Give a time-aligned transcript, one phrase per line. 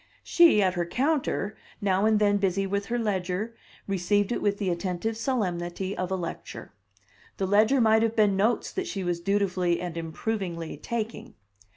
[0.23, 3.53] She, at her counter, now and then busy with her ledger,
[3.87, 6.71] received it with the attentive solemnity of a lecture.
[7.37, 11.35] The ledger might have been notes that she was dutifully and improvingly taking.